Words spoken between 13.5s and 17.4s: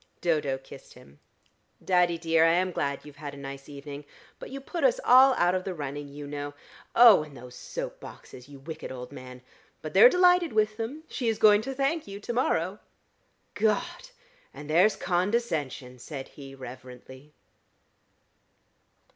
"God! An' there's condescension!" said he reverently.